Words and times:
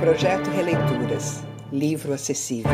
Projeto 0.00 0.48
Releituras. 0.50 1.42
Livro 1.72 2.12
acessível. 2.12 2.70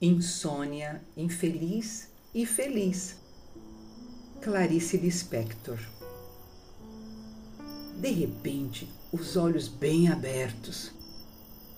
Insônia, 0.00 1.00
infeliz 1.16 2.10
e 2.34 2.44
feliz. 2.44 3.16
Clarice 4.42 4.96
Lispector. 4.96 5.78
De 7.96 8.10
repente, 8.10 8.92
os 9.12 9.36
olhos 9.36 9.68
bem 9.68 10.08
abertos 10.08 10.90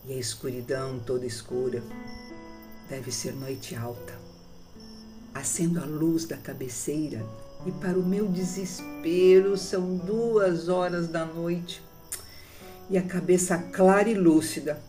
e 0.07 0.15
a 0.15 0.17
escuridão 0.17 0.99
toda 0.99 1.27
escura. 1.27 1.83
Deve 2.89 3.13
ser 3.13 3.35
noite 3.35 3.77
alta. 3.77 4.19
Acendo 5.35 5.83
a 5.83 5.85
luz 5.85 6.25
da 6.25 6.39
cabeceira 6.39 7.23
e, 7.69 7.73
para 7.73 7.99
o 7.99 8.03
meu 8.03 8.27
desespero, 8.27 9.55
são 9.59 9.95
duas 9.99 10.71
horas 10.71 11.07
da 11.07 11.27
noite 11.27 11.83
e 12.89 12.97
a 12.97 13.03
cabeça 13.03 13.59
clara 13.59 14.09
e 14.09 14.15
lúcida. 14.15 14.83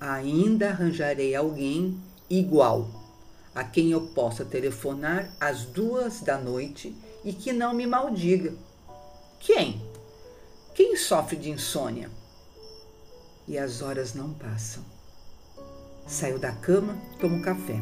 Ainda 0.00 0.68
arranjarei 0.68 1.34
alguém 1.34 2.00
igual, 2.30 2.88
a 3.52 3.64
quem 3.64 3.90
eu 3.90 4.00
possa 4.08 4.44
telefonar 4.44 5.34
às 5.40 5.64
duas 5.64 6.20
da 6.20 6.38
noite 6.38 6.96
e 7.24 7.32
que 7.32 7.52
não 7.52 7.74
me 7.74 7.84
maldiga. 7.84 8.54
Quem? 9.40 9.82
Quem 10.74 10.96
sofre 10.96 11.36
de 11.36 11.50
insônia? 11.50 12.08
E 13.48 13.58
as 13.58 13.82
horas 13.82 14.14
não 14.14 14.32
passam. 14.32 14.84
Saio 16.06 16.38
da 16.38 16.52
cama, 16.52 16.96
tomo 17.20 17.42
café. 17.42 17.76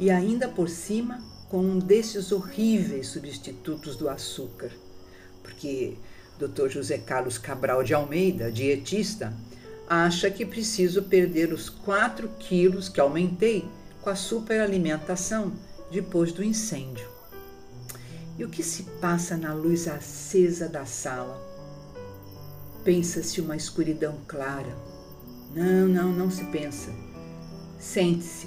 E 0.00 0.10
ainda 0.10 0.48
por 0.48 0.68
cima 0.68 1.31
com 1.52 1.58
um 1.58 1.78
desses 1.78 2.32
horríveis 2.32 3.08
substitutos 3.08 3.94
do 3.94 4.08
açúcar, 4.08 4.70
porque 5.42 5.98
Dr. 6.38 6.70
José 6.70 6.96
Carlos 6.96 7.36
Cabral 7.36 7.84
de 7.84 7.92
Almeida, 7.92 8.50
dietista, 8.50 9.34
acha 9.86 10.30
que 10.30 10.46
preciso 10.46 11.02
perder 11.02 11.52
os 11.52 11.68
4 11.68 12.26
quilos 12.38 12.88
que 12.88 12.98
aumentei 12.98 13.68
com 14.00 14.08
a 14.08 14.16
superalimentação 14.16 15.52
depois 15.90 16.32
do 16.32 16.42
incêndio. 16.42 17.06
E 18.38 18.44
o 18.46 18.48
que 18.48 18.62
se 18.62 18.84
passa 18.98 19.36
na 19.36 19.52
luz 19.52 19.86
acesa 19.86 20.70
da 20.70 20.86
sala? 20.86 21.38
Pensa-se 22.82 23.42
uma 23.42 23.56
escuridão 23.56 24.16
clara. 24.26 24.74
Não, 25.54 25.86
não, 25.86 26.12
não 26.14 26.30
se 26.30 26.46
pensa. 26.46 26.90
Sente-se 27.78 28.46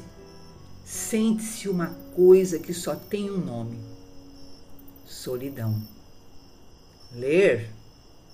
sente-se 0.86 1.67
uma 1.67 1.88
coisa 2.16 2.59
que 2.59 2.73
só 2.73 2.95
tem 2.95 3.31
um 3.31 3.44
nome: 3.44 3.80
solidão. 5.05 5.81
Ler? 7.11 7.72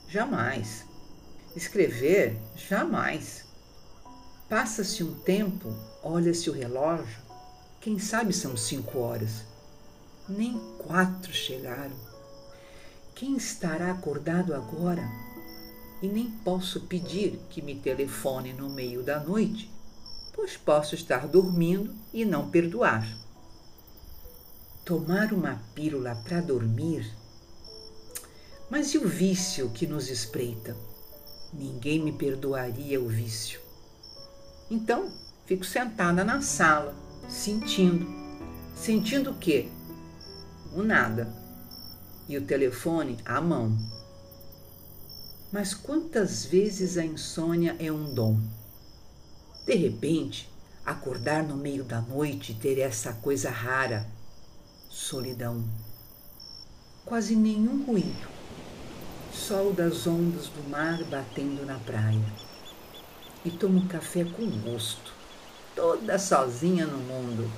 Jamais. 0.09 0.85
Escrever? 1.55 2.37
Jamais. 2.55 3.45
Passa-se 4.49 5.01
um 5.01 5.13
tempo, 5.13 5.73
olha-se 6.03 6.49
o 6.49 6.53
relógio, 6.53 7.21
quem 7.79 7.97
sabe 7.97 8.33
são 8.33 8.57
cinco 8.57 8.99
horas. 8.99 9.45
Nem 10.27 10.59
quatro 10.77 11.31
chegaram. 11.31 11.95
Quem 13.15 13.37
estará 13.37 13.91
acordado 13.91 14.53
agora? 14.53 15.03
E 16.01 16.07
nem 16.07 16.29
posso 16.29 16.81
pedir 16.81 17.39
que 17.49 17.61
me 17.61 17.75
telefone 17.75 18.51
no 18.51 18.69
meio 18.69 19.03
da 19.03 19.19
noite 19.19 19.71
pois 20.33 20.57
posso 20.57 20.95
estar 20.95 21.27
dormindo 21.27 21.93
e 22.13 22.25
não 22.25 22.49
perdoar. 22.49 23.07
Tomar 24.85 25.33
uma 25.33 25.61
pílula 25.75 26.15
para 26.15 26.41
dormir? 26.41 27.15
Mas 28.69 28.93
e 28.93 28.97
o 28.97 29.07
vício 29.07 29.69
que 29.69 29.85
nos 29.85 30.09
espreita? 30.09 30.75
Ninguém 31.53 31.99
me 31.99 32.11
perdoaria 32.11 32.99
o 32.99 33.07
vício. 33.07 33.59
Então, 34.69 35.11
fico 35.45 35.65
sentada 35.65 36.23
na 36.23 36.41
sala, 36.41 36.95
sentindo. 37.29 38.07
Sentindo 38.73 39.31
o 39.31 39.37
quê? 39.37 39.69
O 40.73 40.81
nada. 40.81 41.31
E 42.29 42.37
o 42.37 42.45
telefone 42.45 43.17
à 43.25 43.41
mão. 43.41 43.77
Mas 45.51 45.73
quantas 45.73 46.45
vezes 46.45 46.97
a 46.97 47.03
insônia 47.03 47.75
é 47.77 47.91
um 47.91 48.13
dom? 48.13 48.39
De 49.65 49.75
repente, 49.75 50.49
acordar 50.83 51.43
no 51.43 51.55
meio 51.55 51.83
da 51.83 52.01
noite 52.01 52.51
e 52.51 52.55
ter 52.55 52.79
essa 52.79 53.13
coisa 53.13 53.51
rara, 53.51 54.07
solidão. 54.89 55.63
Quase 57.05 57.35
nenhum 57.35 57.85
ruído, 57.85 58.27
sol 59.31 59.71
das 59.71 60.07
ondas 60.07 60.47
do 60.47 60.67
mar 60.67 61.03
batendo 61.03 61.63
na 61.63 61.77
praia. 61.77 62.25
E 63.45 63.51
tomo 63.51 63.87
café 63.87 64.23
com 64.23 64.49
gosto, 64.61 65.13
toda 65.75 66.17
sozinha 66.17 66.87
no 66.87 66.97
mundo. 66.97 67.51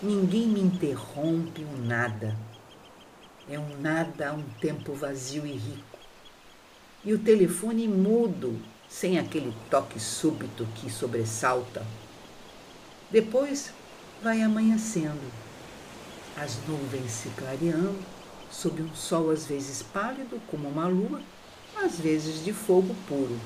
Ninguém 0.00 0.46
me 0.46 0.60
interrompe 0.60 1.64
o 1.64 1.76
nada. 1.76 2.36
É 3.48 3.58
um 3.58 3.80
nada, 3.80 4.32
um 4.32 4.44
tempo 4.60 4.94
vazio 4.94 5.44
e 5.44 5.52
rico. 5.52 5.98
E 7.04 7.12
o 7.12 7.18
telefone 7.18 7.88
mudo 7.88 8.60
sem 8.90 9.20
aquele 9.20 9.54
toque 9.70 10.00
súbito 10.00 10.66
que 10.74 10.90
sobressalta. 10.90 11.86
Depois 13.08 13.72
vai 14.20 14.42
amanhecendo, 14.42 15.32
as 16.36 16.58
nuvens 16.66 17.12
se 17.12 17.28
clareando, 17.30 18.00
sob 18.50 18.82
um 18.82 18.92
sol 18.92 19.30
às 19.30 19.46
vezes 19.46 19.80
pálido 19.80 20.42
como 20.48 20.68
uma 20.68 20.88
lua, 20.88 21.22
às 21.80 22.00
vezes 22.00 22.44
de 22.44 22.52
fogo 22.52 22.94
puro. 23.06 23.38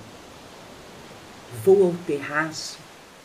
Vou 1.62 1.88
ao 1.88 1.94
terraço 2.06 2.78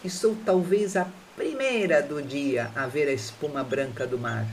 e 0.03 0.09
sou 0.09 0.35
talvez 0.45 0.97
a 0.97 1.07
primeira 1.37 2.01
do 2.01 2.21
dia 2.21 2.69
a 2.75 2.85
ver 2.85 3.07
a 3.07 3.13
espuma 3.13 3.63
branca 3.63 4.05
do 4.05 4.19
mar. 4.19 4.45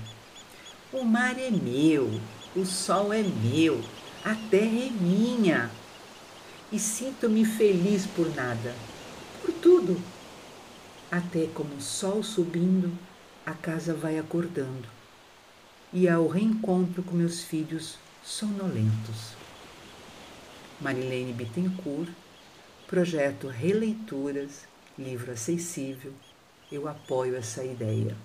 O 0.93 1.03
mar 1.03 1.37
é 1.37 1.50
meu, 1.50 2.21
o 2.54 2.65
sol 2.65 3.12
é 3.12 3.22
meu, 3.22 3.83
a 4.25 4.37
terra 4.50 4.87
é 4.87 4.91
minha 4.91 5.71
e 6.72 6.78
sinto-me 6.78 7.44
feliz 7.44 8.06
por 8.06 8.34
nada, 8.34 8.75
por 9.41 9.53
tudo. 9.53 10.00
Até 11.10 11.47
como 11.54 11.75
o 11.77 11.81
sol 11.81 12.22
subindo, 12.22 12.93
a 13.44 13.53
casa 13.53 13.94
vai 13.94 14.19
acordando 14.19 14.88
e 15.93 16.09
ao 16.09 16.27
reencontro 16.27 17.03
com 17.03 17.15
meus 17.15 17.43
filhos 17.43 17.97
sonolentos. 18.22 19.34
Marilene 20.81 21.32
Bittencourt, 21.32 22.10
projeto 22.87 23.48
Releituras, 23.48 24.66
livro 24.98 25.33
acessível, 25.33 26.12
eu 26.71 26.88
apoio 26.88 27.37
essa 27.37 27.65
ideia. 27.65 28.16